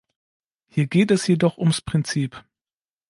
Hier 0.67 0.87
geht 0.87 1.11
es 1.11 1.27
jedoch 1.27 1.59
ums 1.59 1.79
Prinzip. 1.81 2.43